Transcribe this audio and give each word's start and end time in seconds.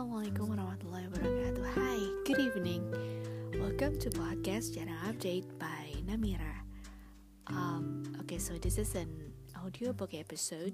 Assalamualaikum 0.00 0.56
warahmatullahi 0.56 1.12
wabarakatuh. 1.12 1.64
Hi, 1.76 2.00
good 2.24 2.40
evening. 2.40 2.80
Welcome 3.60 4.00
to 4.00 4.08
podcast 4.08 4.72
Jarang 4.72 4.96
Update 5.04 5.44
by 5.60 5.92
Namira. 6.08 6.64
Um, 7.52 8.08
okay, 8.24 8.40
so 8.40 8.56
this 8.56 8.80
is 8.80 8.96
an 8.96 9.12
audiobook 9.60 10.16
episode. 10.16 10.72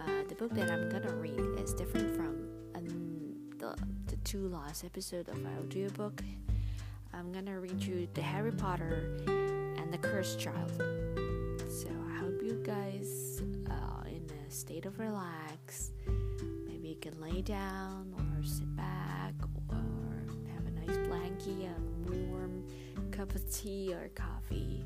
Uh, 0.00 0.24
the 0.24 0.32
book 0.40 0.56
that 0.56 0.72
I'm 0.72 0.88
gonna 0.88 1.12
read 1.12 1.36
is 1.60 1.76
different 1.76 2.16
from 2.16 2.48
um, 2.72 3.36
the 3.60 3.76
the 4.08 4.16
two 4.24 4.48
last 4.48 4.88
episode 4.88 5.28
of 5.28 5.36
my 5.44 5.52
audiobook. 5.60 6.24
I'm 7.12 7.28
gonna 7.28 7.60
read 7.60 7.84
you 7.84 8.08
the 8.16 8.24
Harry 8.24 8.56
Potter 8.56 9.20
and 9.76 9.92
the 9.92 10.00
Cursed 10.00 10.40
Child. 10.40 10.80
So 11.68 11.92
I 11.92 12.24
hope 12.24 12.40
you 12.40 12.56
guys 12.64 13.44
are 13.68 14.08
in 14.08 14.24
a 14.32 14.48
state 14.48 14.88
of 14.88 14.96
relax 14.96 15.92
can 17.04 17.20
lay 17.20 17.42
down 17.42 18.14
or 18.16 18.42
sit 18.42 18.74
back 18.76 19.34
or 19.68 20.24
have 20.54 20.66
a 20.66 20.70
nice 20.70 20.96
blankie, 21.06 21.68
a 21.68 22.30
warm 22.30 22.64
cup 23.10 23.34
of 23.34 23.54
tea 23.54 23.92
or 23.92 24.08
coffee. 24.14 24.82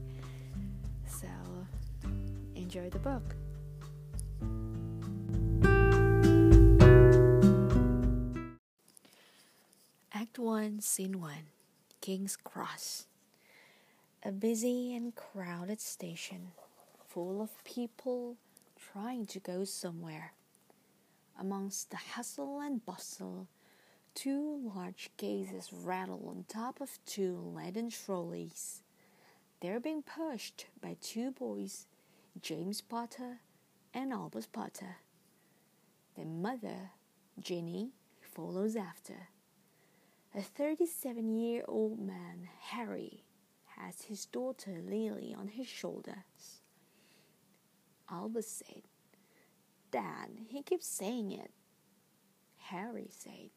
So 1.07 1.29
enjoy 2.57 2.91
the 2.91 2.99
book. 2.99 3.37
Act 10.13 10.41
1, 10.41 10.80
Scene 10.80 11.21
1 11.21 11.33
King's 12.01 12.35
Cross. 12.35 13.07
A 14.25 14.33
busy 14.33 14.93
and 14.97 15.15
crowded 15.15 15.80
station 15.80 16.51
full 17.07 17.41
of 17.41 17.63
people 17.63 18.35
trying 18.77 19.25
to 19.27 19.38
go 19.38 19.63
somewhere. 19.63 20.32
Amongst 21.41 21.91
the 21.91 21.97
hustle 21.97 22.59
and 22.59 22.85
bustle, 22.85 23.47
two 24.13 24.73
large 24.75 25.11
cases 25.17 25.73
rattle 25.73 26.27
on 26.29 26.45
top 26.49 26.81
of 26.81 26.99
two 27.07 27.53
leaden 27.55 27.91
trolleys. 27.91 28.83
They're 29.61 29.79
being 29.79 30.03
pushed 30.03 30.66
by 30.83 30.97
two 31.01 31.31
boys, 31.31 31.87
James 32.41 32.81
Potter 32.81 33.39
and 33.95 34.13
Albus 34.13 34.47
Potter. 34.47 34.97
Their 36.16 36.27
mother, 36.27 36.91
Ginny, 37.39 37.93
follows 38.21 38.75
after. 38.75 39.29
A 40.35 40.43
37 40.43 41.37
year 41.37 41.63
old 41.69 42.01
man, 42.01 42.49
Harry, 42.61 43.23
has 43.77 44.03
his 44.03 44.27
daughter 44.27 44.83
Lily 44.85 45.37
on 45.39 45.47
his 45.47 45.69
shoulders. 45.69 46.63
Albus 48.11 48.49
said, 48.49 48.83
Dad, 49.91 50.29
he 50.49 50.63
keeps 50.63 50.87
saying 50.87 51.33
it. 51.33 51.51
Harry 52.57 53.09
said, 53.11 53.51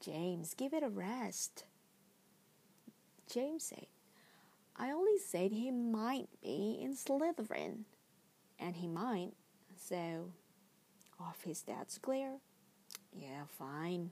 James, 0.00 0.54
give 0.54 0.72
it 0.72 0.82
a 0.82 0.88
rest. 0.88 1.64
James 3.30 3.64
said, 3.64 3.86
I 4.76 4.90
only 4.90 5.18
said 5.18 5.52
he 5.52 5.70
might 5.70 6.28
be 6.42 6.78
in 6.80 6.94
Slytherin. 6.94 7.84
And 8.58 8.76
he 8.76 8.86
might, 8.88 9.32
so 9.76 10.32
off 11.20 11.42
his 11.44 11.62
dad's 11.62 11.98
glare. 11.98 12.38
Yeah, 13.12 13.44
fine. 13.58 14.10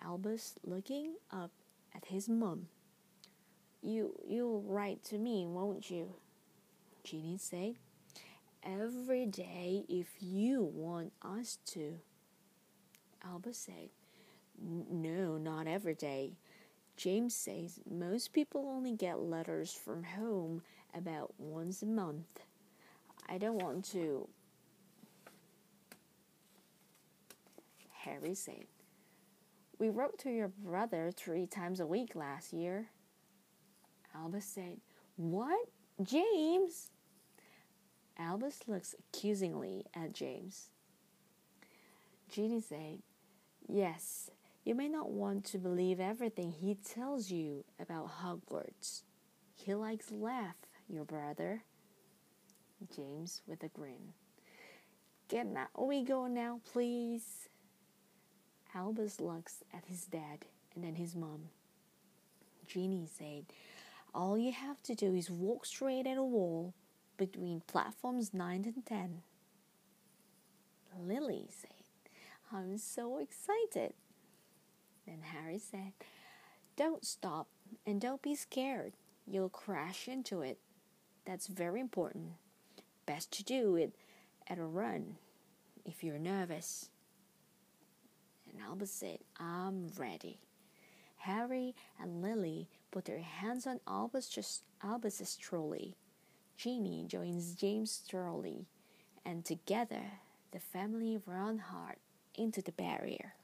Albus 0.00 0.54
looking 0.64 1.14
up 1.30 1.50
at 1.94 2.06
his 2.06 2.28
mum. 2.28 2.68
You 3.82 4.14
you'll 4.26 4.62
write 4.62 5.02
to 5.04 5.18
me, 5.18 5.46
won't 5.46 5.90
you? 5.90 6.14
Ginny 7.04 7.36
said 7.38 7.74
every 8.62 9.26
day 9.26 9.84
if 9.88 10.08
you 10.20 10.62
want 10.62 11.12
us 11.22 11.58
to. 11.66 11.98
Albus 13.24 13.58
said, 13.58 13.90
No, 14.60 15.36
not 15.38 15.66
every 15.66 15.94
day. 15.94 16.36
James 16.96 17.34
says 17.34 17.80
most 17.90 18.32
people 18.32 18.68
only 18.68 18.92
get 18.92 19.20
letters 19.20 19.72
from 19.72 20.04
home 20.04 20.62
about 20.94 21.32
once 21.38 21.82
a 21.82 21.86
month. 21.86 22.40
I 23.28 23.38
don't 23.38 23.62
want 23.62 23.84
to. 23.92 24.28
Harry 27.90 28.34
said, 28.34 28.66
We 29.78 29.88
wrote 29.88 30.18
to 30.20 30.30
your 30.30 30.48
brother 30.48 31.10
three 31.16 31.46
times 31.46 31.80
a 31.80 31.86
week 31.86 32.14
last 32.14 32.52
year. 32.52 32.88
Albus 34.14 34.44
said, 34.44 34.78
What? 35.16 35.68
James? 36.02 36.91
Albus 38.18 38.60
looks 38.66 38.94
accusingly 38.98 39.84
at 39.94 40.12
James. 40.12 40.70
Ginny 42.30 42.60
said, 42.60 42.98
Yes, 43.68 44.30
you 44.64 44.74
may 44.74 44.88
not 44.88 45.10
want 45.10 45.44
to 45.46 45.58
believe 45.58 46.00
everything 46.00 46.52
he 46.52 46.74
tells 46.74 47.30
you 47.30 47.64
about 47.80 48.20
Hogwarts. 48.22 49.02
He 49.54 49.74
likes 49.74 50.10
laugh, 50.10 50.56
your 50.88 51.04
brother. 51.04 51.62
James 52.94 53.42
with 53.46 53.62
a 53.62 53.68
grin. 53.68 54.12
Can 55.28 55.56
we 55.78 56.02
go 56.02 56.26
now, 56.26 56.60
please? 56.72 57.48
Albus 58.74 59.20
looks 59.20 59.62
at 59.72 59.84
his 59.86 60.04
dad 60.06 60.44
and 60.74 60.84
then 60.84 60.94
his 60.94 61.14
mom. 61.14 61.48
Ginny 62.66 63.06
said, 63.06 63.44
All 64.14 64.36
you 64.38 64.52
have 64.52 64.82
to 64.84 64.94
do 64.94 65.14
is 65.14 65.30
walk 65.30 65.66
straight 65.66 66.06
at 66.06 66.16
a 66.16 66.22
wall 66.22 66.74
between 67.16 67.62
platforms 67.66 68.32
9 68.32 68.72
and 68.74 68.86
10. 68.86 69.22
Lily 71.00 71.48
said, 71.50 71.70
I'm 72.52 72.78
so 72.78 73.18
excited. 73.18 73.94
Then 75.06 75.20
Harry 75.22 75.58
said, 75.58 75.92
Don't 76.76 77.04
stop 77.04 77.48
and 77.86 78.00
don't 78.00 78.22
be 78.22 78.34
scared. 78.34 78.92
You'll 79.26 79.48
crash 79.48 80.08
into 80.08 80.42
it. 80.42 80.58
That's 81.24 81.46
very 81.46 81.80
important. 81.80 82.32
Best 83.06 83.32
to 83.32 83.44
do 83.44 83.76
it 83.76 83.94
at 84.48 84.58
a 84.58 84.64
run 84.64 85.16
if 85.84 86.04
you're 86.04 86.18
nervous. 86.18 86.90
And 88.50 88.60
Albus 88.62 88.90
said, 88.90 89.18
I'm 89.38 89.88
ready. 89.96 90.38
Harry 91.18 91.74
and 92.00 92.20
Lily 92.20 92.68
put 92.90 93.04
their 93.04 93.20
hands 93.20 93.66
on 93.66 93.80
Albus's 93.86 95.36
trolley 95.36 95.96
Ginny 96.56 97.04
joins 97.06 97.54
James 97.54 98.02
Trolley, 98.08 98.66
and 99.24 99.44
together 99.44 100.02
the 100.52 100.60
family 100.60 101.18
run 101.26 101.58
hard 101.58 101.96
into 102.34 102.62
the 102.62 102.72
barrier. 102.72 103.34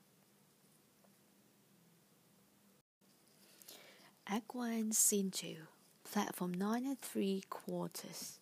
Act 4.27 4.55
1, 4.55 4.93
Scene 4.93 5.31
2, 5.31 5.57
Platform 6.05 6.53
9 6.53 6.85
and 6.85 7.01
3 7.01 7.43
quarters, 7.49 8.39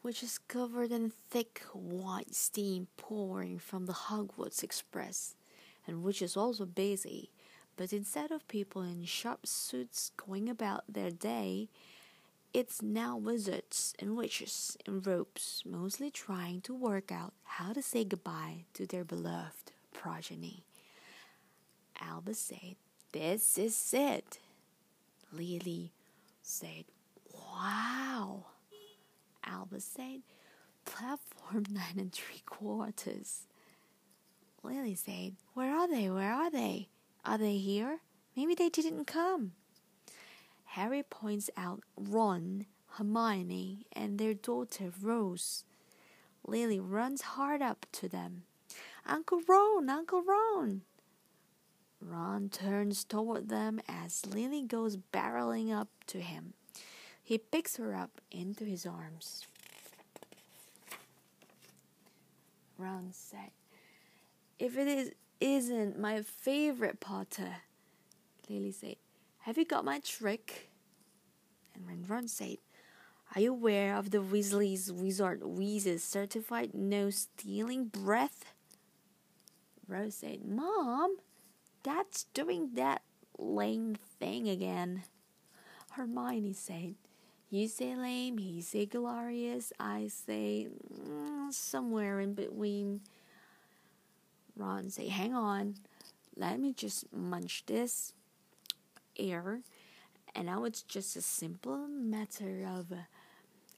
which 0.00 0.22
is 0.22 0.38
covered 0.38 0.92
in 0.92 1.12
thick 1.30 1.62
white 1.72 2.34
steam 2.34 2.86
pouring 2.96 3.58
from 3.58 3.86
the 3.86 3.92
Hogwarts 3.92 4.62
Express, 4.62 5.34
and 5.86 6.02
which 6.02 6.22
is 6.22 6.36
also 6.36 6.64
busy. 6.64 7.30
But 7.76 7.92
instead 7.92 8.30
of 8.30 8.46
people 8.48 8.82
in 8.82 9.04
sharp 9.06 9.46
suits 9.46 10.12
going 10.16 10.48
about 10.48 10.84
their 10.88 11.10
day, 11.10 11.68
it's 12.54 12.82
now 12.82 13.16
wizards 13.16 13.94
and 13.98 14.16
witches 14.16 14.76
in 14.86 15.00
robes, 15.00 15.62
mostly 15.64 16.10
trying 16.10 16.60
to 16.62 16.74
work 16.74 17.10
out 17.10 17.32
how 17.44 17.72
to 17.72 17.82
say 17.82 18.04
goodbye 18.04 18.64
to 18.74 18.86
their 18.86 19.04
beloved 19.04 19.72
progeny. 19.92 20.64
Albus 22.00 22.38
said, 22.38 22.76
This 23.12 23.56
is 23.56 23.94
it. 23.94 24.38
Lily 25.32 25.92
said, 26.42 26.84
Wow. 27.32 28.46
Albus 29.44 29.84
said, 29.84 30.20
Platform 30.84 31.64
nine 31.70 31.98
and 31.98 32.12
three 32.12 32.42
quarters. 32.44 33.46
Lily 34.62 34.94
said, 34.94 35.36
Where 35.54 35.74
are 35.74 35.88
they? 35.88 36.10
Where 36.10 36.32
are 36.32 36.50
they? 36.50 36.88
Are 37.24 37.38
they 37.38 37.56
here? 37.56 38.00
Maybe 38.36 38.54
they 38.54 38.68
didn't 38.68 39.06
come. 39.06 39.52
Harry 40.72 41.02
points 41.02 41.50
out 41.54 41.82
Ron, 41.98 42.64
Hermione, 42.92 43.84
and 43.92 44.18
their 44.18 44.32
daughter 44.32 44.90
Rose. 45.02 45.64
Lily 46.46 46.80
runs 46.80 47.20
hard 47.20 47.60
up 47.60 47.84
to 47.92 48.08
them. 48.08 48.44
Uncle 49.04 49.42
Ron, 49.46 49.90
Uncle 49.90 50.22
Ron! 50.22 50.80
Ron 52.00 52.48
turns 52.48 53.04
toward 53.04 53.50
them 53.50 53.82
as 53.86 54.24
Lily 54.24 54.62
goes 54.62 54.96
barreling 54.96 55.70
up 55.70 55.88
to 56.06 56.22
him. 56.22 56.54
He 57.22 57.36
picks 57.36 57.76
her 57.76 57.94
up 57.94 58.22
into 58.30 58.64
his 58.64 58.86
arms. 58.86 59.46
Ron 62.78 63.10
said, 63.12 63.50
If 64.58 64.78
it 64.78 64.88
is, 64.88 65.10
isn't 65.38 65.98
my 65.98 66.22
favorite 66.22 66.98
Potter, 66.98 67.56
Lily 68.48 68.72
said, 68.72 68.96
have 69.42 69.58
you 69.58 69.64
got 69.64 69.84
my 69.84 69.98
trick? 69.98 70.70
And 71.74 71.86
when 71.86 72.04
Ron 72.06 72.28
said, 72.28 72.58
Are 73.34 73.40
you 73.40 73.52
aware 73.52 73.96
of 73.96 74.10
the 74.10 74.22
Weasley's 74.22 74.90
Wizard 74.92 75.42
Wheezes 75.42 76.04
certified 76.04 76.74
no 76.74 77.10
stealing 77.10 77.86
breath? 77.86 78.54
Rose 79.88 80.14
said, 80.14 80.44
Mom, 80.44 81.16
Dad's 81.82 82.26
doing 82.34 82.70
that 82.74 83.02
lame 83.36 83.96
thing 84.20 84.48
again. 84.48 85.02
Hermione 85.90 86.52
said, 86.52 86.94
You 87.50 87.66
say 87.66 87.96
lame, 87.96 88.38
he 88.38 88.62
say 88.62 88.86
glorious, 88.86 89.72
I 89.80 90.06
say 90.06 90.68
mm, 90.94 91.52
somewhere 91.52 92.20
in 92.20 92.34
between. 92.34 93.00
Ron 94.56 94.88
say, 94.88 95.08
Hang 95.08 95.34
on, 95.34 95.74
let 96.36 96.60
me 96.60 96.72
just 96.72 97.12
munch 97.12 97.64
this 97.66 98.14
air. 99.18 99.60
And 100.34 100.46
now 100.46 100.64
it's 100.64 100.82
just 100.82 101.16
a 101.16 101.22
simple 101.22 101.86
matter 101.88 102.66
of, 102.66 102.90
uh, 102.92 103.02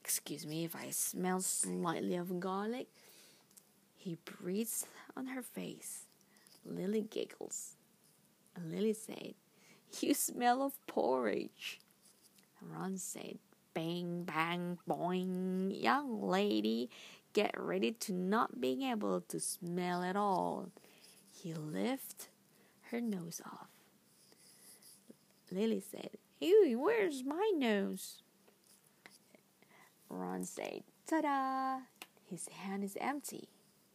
excuse 0.01 0.45
me 0.45 0.63
if 0.63 0.75
I 0.75 0.89
smell 0.91 1.41
slightly 1.41 2.15
of 2.15 2.39
garlic. 2.39 2.87
He 3.95 4.17
breathes 4.23 4.85
on 5.17 5.27
her 5.27 5.41
face. 5.41 6.05
Lily 6.65 7.01
giggles. 7.01 7.75
Lily 8.63 8.93
said, 8.93 9.33
You 9.99 10.13
smell 10.13 10.61
of 10.61 10.73
porridge. 10.87 11.79
Ron 12.61 12.97
said, 12.97 13.37
Bang, 13.73 14.23
bang, 14.23 14.77
boing. 14.87 15.81
Young 15.81 16.21
lady, 16.21 16.89
get 17.33 17.59
ready 17.59 17.91
to 17.91 18.13
not 18.13 18.61
being 18.61 18.83
able 18.83 19.21
to 19.21 19.39
smell 19.39 20.01
at 20.03 20.15
all. 20.15 20.69
He 21.31 21.53
lifted 21.53 22.27
her 22.91 23.01
nose 23.01 23.41
off. 23.45 23.74
Lily 25.55 25.79
said, 25.79 26.09
Ew, 26.41 26.77
where's 26.77 27.23
my 27.23 27.51
nose? 27.55 28.21
Ron 30.09 30.43
said, 30.43 30.83
Ta 31.07 31.21
da! 31.21 31.77
His 32.29 32.49
hand 32.49 32.83
is 32.83 32.97
empty. 32.99 33.47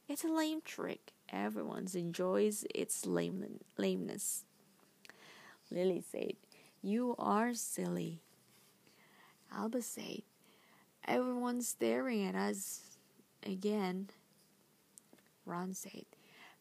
It's 0.08 0.24
a 0.24 0.28
lame 0.28 0.62
trick. 0.64 1.12
Everyone 1.28 1.86
enjoys 1.92 2.64
its 2.74 3.04
lame- 3.04 3.60
lameness. 3.76 4.46
Lily 5.70 6.02
said, 6.10 6.32
You 6.80 7.14
are 7.18 7.52
silly. 7.52 8.22
Albus 9.54 9.86
said, 9.86 10.22
Everyone's 11.06 11.68
staring 11.68 12.24
at 12.24 12.34
us 12.34 12.96
again. 13.44 14.08
Ron 15.44 15.74
said, 15.74 16.06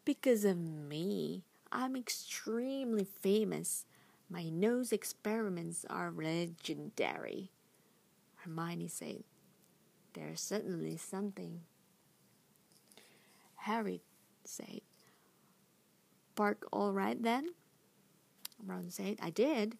Because 0.04 0.44
of 0.44 0.57
me. 0.57 1.44
I'm 1.72 1.95
extremely 1.95 3.06
famous. 3.06 3.86
My 4.30 4.50
nose 4.50 4.92
experiments 4.92 5.86
are 5.90 6.12
legendary. 6.12 7.52
Hermione 8.36 8.88
said, 8.88 9.24
There's 10.14 10.40
certainly 10.40 10.98
something. 10.98 11.62
Harry 13.56 14.02
said, 14.46 14.81
Bark 16.36 16.66
all 16.72 16.94
right 16.94 17.22
then? 17.22 17.50
Ron 18.64 18.90
said, 18.90 19.18
I 19.22 19.31
did. 19.31 19.78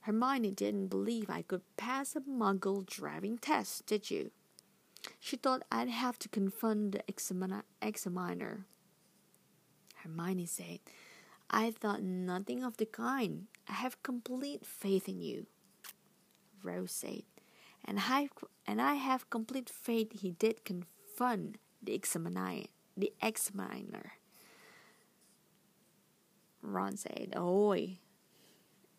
Hermione 0.00 0.50
didn't 0.50 0.88
believe 0.88 1.30
I 1.30 1.42
could 1.42 1.62
pass 1.76 2.16
a 2.16 2.20
muggle 2.20 2.84
driving 2.84 3.38
test, 3.38 3.86
did 3.86 4.10
you? 4.10 4.32
She 5.20 5.36
thought 5.36 5.62
I'd 5.70 5.88
have 5.88 6.18
to 6.20 6.28
confront 6.28 6.92
the 6.92 7.02
examiner. 7.06 7.64
Hermione 9.96 10.46
said, 10.46 10.80
I 11.50 11.70
thought 11.70 12.02
nothing 12.02 12.62
of 12.62 12.76
the 12.76 12.86
kind. 12.86 13.46
I 13.68 13.72
have 13.72 14.02
complete 14.02 14.66
faith 14.66 15.08
in 15.08 15.20
you. 15.20 15.46
Rose 16.62 16.92
said, 16.92 17.22
and 17.84 17.98
I, 18.00 18.28
and 18.66 18.82
I 18.82 18.94
have 18.94 19.30
complete 19.30 19.70
faith 19.70 20.20
he 20.20 20.32
did 20.32 20.64
confront 20.64 21.56
the 21.82 21.94
examiner. 21.94 22.64
The 22.96 23.12
examiner. 23.22 24.12
Ron 26.60 26.96
said, 26.96 27.34
Oi. 27.36 27.98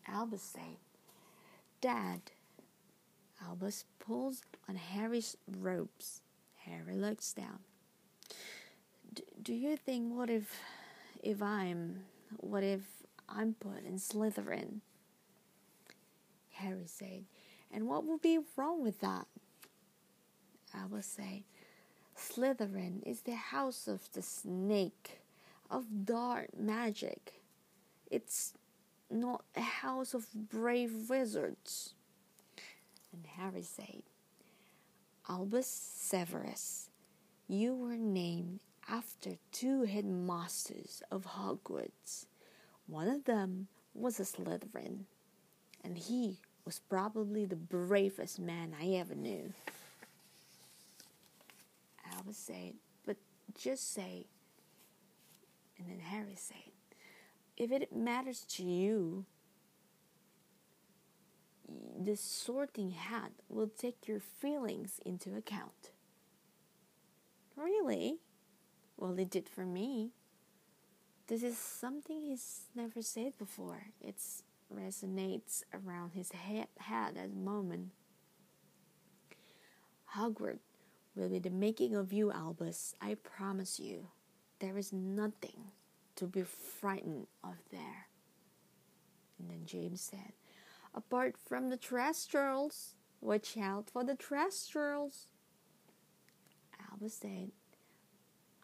Albus 0.08 0.42
said, 0.42 0.78
Dad. 1.80 2.32
Albus 3.46 3.84
pulls 3.98 4.42
on 4.68 4.76
Harry's 4.76 5.36
robes. 5.46 6.22
Harry 6.64 6.96
looks 6.96 7.32
down. 7.32 7.60
Do 9.42 9.54
you 9.54 9.76
think 9.76 10.14
what 10.14 10.30
if 10.30 10.60
if 11.22 11.42
I'm 11.42 12.04
what 12.36 12.62
if 12.62 12.82
I'm 13.28 13.54
put 13.54 13.84
in 13.84 13.96
Slytherin? 13.96 14.80
Harry 16.52 16.86
said, 16.86 17.24
and 17.72 17.86
what 17.88 18.04
would 18.04 18.20
be 18.20 18.38
wrong 18.56 18.82
with 18.82 19.00
that? 19.00 19.26
Albus 20.74 21.06
say, 21.06 21.44
Slytherin 22.16 23.02
is 23.06 23.22
the 23.22 23.34
house 23.34 23.88
of 23.88 24.12
the 24.12 24.22
snake, 24.22 25.20
of 25.70 26.04
dark 26.04 26.58
magic. 26.58 27.42
It's 28.10 28.54
not 29.10 29.44
a 29.56 29.60
house 29.60 30.14
of 30.14 30.26
brave 30.50 31.08
wizards. 31.08 31.94
And 33.12 33.26
Harry 33.26 33.62
said, 33.62 34.02
Albus 35.28 35.66
Severus, 35.66 36.90
you 37.48 37.74
were 37.74 37.96
named 37.96 38.60
after 38.90 39.36
two 39.52 39.84
headmasters 39.84 41.02
of 41.10 41.24
Hogwarts. 41.24 42.26
One 42.86 43.08
of 43.08 43.24
them 43.24 43.68
was 43.94 44.18
a 44.18 44.24
Slytherin, 44.24 45.04
and 45.84 45.96
he 45.96 46.38
was 46.64 46.80
probably 46.88 47.44
the 47.44 47.56
bravest 47.56 48.40
man 48.40 48.74
I 48.80 48.94
ever 48.94 49.14
knew. 49.14 49.52
I 52.04 52.16
Albus 52.16 52.36
said, 52.36 52.74
but 53.06 53.16
just 53.56 53.94
say, 53.94 54.26
and 55.78 55.88
then 55.88 56.00
Harry 56.00 56.34
said, 56.36 56.56
if 57.56 57.70
it 57.70 57.94
matters 57.94 58.44
to 58.50 58.64
you, 58.64 59.24
the 62.02 62.16
sorting 62.16 62.90
hat 62.90 63.30
will 63.48 63.68
take 63.68 64.08
your 64.08 64.20
feelings 64.20 64.98
into 65.06 65.36
account. 65.36 65.90
Really? 67.56 68.18
Well, 69.00 69.18
it 69.18 69.30
did 69.30 69.48
for 69.48 69.64
me. 69.64 70.10
This 71.26 71.42
is 71.42 71.56
something 71.56 72.20
he's 72.20 72.66
never 72.74 73.00
said 73.00 73.32
before. 73.38 73.86
It 73.98 74.16
resonates 74.72 75.62
around 75.72 76.10
his 76.10 76.32
head, 76.32 76.66
head 76.78 77.16
at 77.16 77.30
the 77.30 77.40
moment. 77.40 77.92
Hogwarts 80.14 80.58
will 81.16 81.30
be 81.30 81.38
the 81.38 81.48
making 81.48 81.94
of 81.94 82.12
you, 82.12 82.30
Albus. 82.30 82.94
I 83.00 83.14
promise 83.14 83.80
you. 83.80 84.08
There 84.58 84.76
is 84.76 84.92
nothing 84.92 85.70
to 86.16 86.26
be 86.26 86.42
frightened 86.42 87.26
of 87.42 87.56
there. 87.72 88.08
And 89.38 89.48
then 89.48 89.64
James 89.64 90.02
said, 90.02 90.34
Apart 90.94 91.36
from 91.38 91.70
the 91.70 91.78
thestrals, 91.78 92.92
watch 93.22 93.56
out 93.56 93.88
for 93.88 94.04
the 94.04 94.14
thestrals. 94.14 95.28
Albus 96.92 97.14
said, 97.14 97.52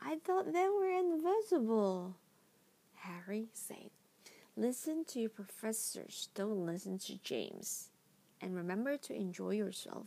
I 0.01 0.17
thought 0.25 0.53
they 0.53 0.69
were 0.69 0.91
invisible. 0.91 2.17
Harry 2.95 3.49
said, 3.53 3.91
Listen 4.57 5.05
to 5.07 5.21
your 5.21 5.31
professors, 5.31 6.29
don't 6.35 6.65
listen 6.65 6.99
to 7.01 7.19
James. 7.23 7.91
And 8.41 8.57
remember 8.57 8.97
to 8.97 9.15
enjoy 9.15 9.51
yourself. 9.51 10.07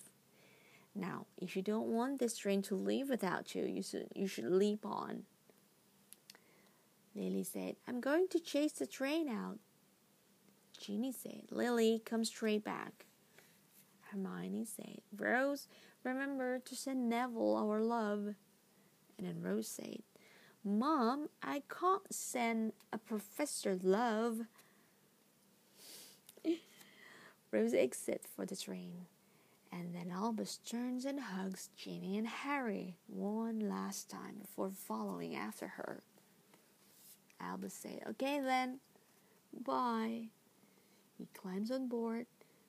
Now, 0.96 1.26
if 1.38 1.56
you 1.56 1.62
don't 1.62 1.88
want 1.88 2.20
this 2.20 2.38
train 2.38 2.62
to 2.64 2.76
leave 2.76 3.10
without 3.10 3.54
you, 3.56 3.64
you 3.66 3.84
should, 3.84 4.08
you 4.16 4.28
should 4.28 4.52
leap 4.52 4.86
on. 4.86 5.24
Lily 7.16 7.44
said, 7.44 7.76
I'm 7.88 8.00
going 8.00 8.28
to 8.30 8.40
chase 8.40 8.74
the 8.74 8.88
train 8.88 9.30
out. 9.30 9.60
Ginny 10.80 11.12
said, 11.12 11.44
Lily, 11.52 12.02
come 12.06 12.24
straight 12.24 12.64
back. 12.64 13.06
Hermione 14.12 14.66
said, 14.66 15.02
Rose, 15.16 15.68
remember 16.04 16.60
to 16.60 16.76
send 16.76 17.10
Neville 17.10 17.56
our 17.56 17.82
love. 17.82 18.36
And 19.20 19.28
then 19.28 19.42
Rose 19.42 19.68
said, 19.68 20.00
Mom, 20.64 21.28
I 21.44 21.62
can't 21.70 22.14
send 22.14 22.72
a 22.94 22.98
professor 22.98 23.78
love. 23.84 24.40
Rose 27.52 27.74
exits 27.74 28.30
for 28.34 28.46
the 28.46 28.56
train. 28.56 29.08
And 29.74 29.94
then 29.94 30.10
Albus 30.10 30.58
turns 30.66 31.04
and 31.04 31.20
hugs 31.20 31.70
Ginny 31.76 32.18
and 32.18 32.28
Harry 32.28 32.96
one 33.08 33.60
last 33.60 34.10
time 34.10 34.38
before 34.42 34.72
following 34.72 35.36
after 35.36 35.68
her. 35.68 36.02
Albus 37.42 37.74
said, 37.74 38.00
Okay 38.12 38.40
then, 38.40 38.80
bye. 39.66 40.30
He 41.18 41.28
climbs 41.38 41.72
on 41.72 41.90
board. 41.90 42.26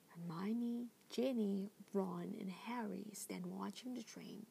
Hermione, 0.09 0.87
Ginny, 1.09 1.71
Ron, 1.93 2.35
and 2.39 2.51
Harry 2.51 3.07
stand 3.13 3.45
watching 3.45 3.93
the 3.93 4.03
train 4.03 4.45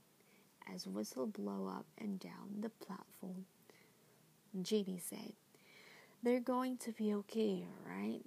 as 0.74 0.86
whistle 0.86 1.26
blow 1.26 1.68
up 1.68 1.86
and 1.98 2.18
down 2.18 2.60
the 2.60 2.68
platform. 2.68 3.44
Ginny 4.62 5.00
said, 5.02 5.32
They're 6.22 6.40
going 6.40 6.76
to 6.78 6.92
be 6.92 7.14
okay, 7.14 7.64
right? 7.86 8.20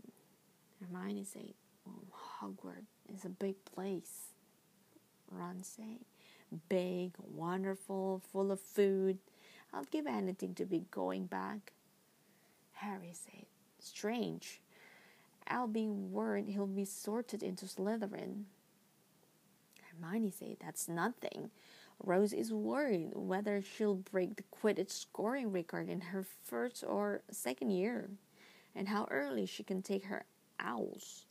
Hermione 0.80 1.24
said, 1.24 1.54
well, 1.86 2.04
Hogwarts 2.42 3.14
is 3.14 3.26
a 3.26 3.30
big 3.30 3.56
place. 3.66 4.28
Ron 5.32 5.64
said, 5.64 6.00
Big, 6.70 7.14
wonderful, 7.18 8.22
full 8.32 8.52
of 8.52 8.60
food. 8.60 9.18
I'd 9.74 9.90
give 9.90 10.06
anything 10.06 10.54
to 10.56 10.66
be 10.66 10.86
going 10.92 11.26
back. 11.26 11.74
Harry 12.74 13.14
said. 13.14 13.46
Strange. 13.80 14.62
Al 15.48 15.68
being 15.68 16.12
worried 16.12 16.48
he'll 16.48 16.68
be 16.68 16.86
sorted 16.86 17.44
into 17.44 17.66
Slytherin. 17.66 18.44
Hermione 19.82 20.32
said, 20.32 20.58
That's 20.64 20.88
nothing. 20.88 21.50
Rose 22.06 22.34
is 22.34 22.52
worried 22.52 23.12
whether 23.14 23.62
she'll 23.62 23.96
break 23.96 24.36
the 24.36 24.44
Quidditch 24.44 24.92
scoring 24.92 25.52
record 25.52 25.90
in 25.90 26.02
her 26.02 26.26
first 26.44 26.84
or 26.86 27.22
second 27.32 27.72
year, 27.72 28.10
and 28.76 28.88
how 28.88 29.08
early 29.10 29.46
she 29.46 29.64
can 29.64 29.82
take 29.82 30.06
her 30.06 30.26
owls. 30.60 31.26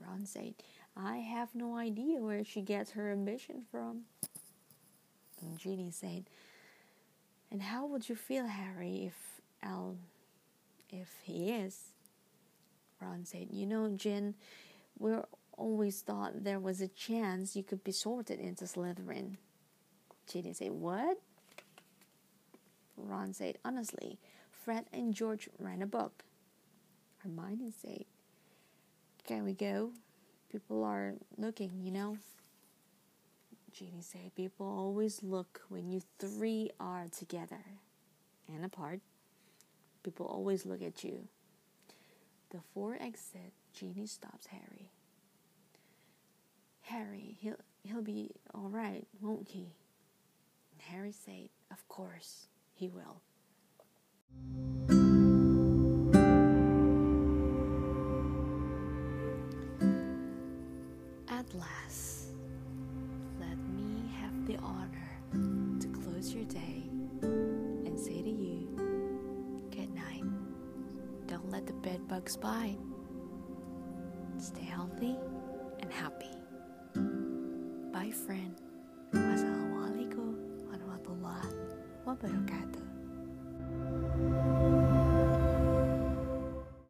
Ron 0.00 0.24
said, 0.24 0.54
I 0.96 1.16
have 1.18 1.54
no 1.54 1.76
idea 1.76 2.20
where 2.20 2.44
she 2.44 2.60
gets 2.62 2.92
her 2.92 3.10
ambition 3.10 3.64
from. 3.70 4.02
And 5.42 5.58
Ginny 5.58 5.90
said, 5.90 6.24
And 7.50 7.62
how 7.62 7.86
would 7.86 8.08
you 8.08 8.14
feel, 8.14 8.46
Harry, 8.46 9.06
if 9.06 9.40
Al, 9.62 9.96
if 10.90 11.08
he 11.22 11.50
is? 11.50 11.80
Ron 13.00 13.24
said, 13.24 13.48
You 13.50 13.66
know, 13.66 13.90
Gin, 13.96 14.34
we 14.98 15.12
always 15.56 16.00
thought 16.00 16.44
there 16.44 16.60
was 16.60 16.80
a 16.80 16.88
chance 16.88 17.56
you 17.56 17.62
could 17.62 17.82
be 17.84 17.92
sorted 17.92 18.38
into 18.38 18.64
Slytherin. 18.64 19.36
Ginny 20.26 20.52
said, 20.52 20.72
What? 20.72 21.18
Ron 22.96 23.32
said, 23.32 23.58
Honestly, 23.64 24.18
Fred 24.50 24.86
and 24.92 25.14
George 25.14 25.48
ran 25.58 25.82
a 25.82 25.86
book. 25.86 26.24
Hermione 27.18 27.72
said, 27.80 28.04
Can 29.26 29.44
we 29.44 29.52
go? 29.52 29.90
People 30.50 30.84
are 30.84 31.14
looking, 31.36 31.72
you 31.82 31.90
know. 31.90 32.18
Ginny 33.72 34.00
said, 34.00 34.34
People 34.34 34.66
always 34.66 35.22
look 35.22 35.62
when 35.68 35.90
you 35.90 36.02
three 36.18 36.70
are 36.80 37.06
together 37.08 37.64
and 38.48 38.64
apart. 38.64 39.00
People 40.02 40.26
always 40.26 40.64
look 40.64 40.82
at 40.82 41.04
you. 41.04 41.26
The 42.50 42.58
four 42.72 42.96
exit. 43.00 43.52
Ginny 43.74 44.06
stops 44.06 44.46
Harry. 44.46 44.90
Harry, 46.82 47.36
he'll 47.40 47.56
he'll 47.82 48.02
be 48.02 48.30
all 48.54 48.68
right, 48.68 49.06
won't 49.20 49.48
he? 49.48 49.72
Harry 50.90 51.12
said, 51.12 51.48
"Of 51.70 51.86
course, 51.88 52.46
he 52.72 52.88
will." 52.88 53.20
At 61.28 61.52
last, 61.54 62.34
let 63.38 63.58
me 63.58 64.10
have 64.20 64.46
the 64.46 64.56
honor 64.58 65.20
to 65.80 65.88
close 65.88 66.32
your 66.32 66.44
day 66.44 66.88
and 67.22 67.98
say 67.98 68.22
to 68.22 68.30
you, 68.30 68.68
good 69.70 69.92
night. 69.94 70.24
Don't 71.26 71.50
let 71.50 71.66
the 71.66 71.72
bed 71.74 72.06
bugs 72.08 72.36
bite. 72.36 72.78
Stay 74.38 74.64
healthy 74.64 75.16
and 75.80 75.92
happy. 75.92 76.34
Bye, 77.92 78.12
friend. 82.20 82.24
Wassalamualaikum 82.24 82.24
warahmatullahi 82.24 82.24
wabarakatuh. 82.24 82.65